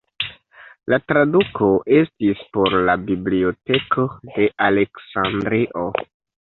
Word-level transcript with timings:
La 0.93 0.97
traduko 1.11 1.67
estis 1.99 2.43
por 2.57 2.79
la 2.89 2.97
Biblioteko 3.13 4.09
de 4.27 4.51
Aleksandrio. 4.73 5.91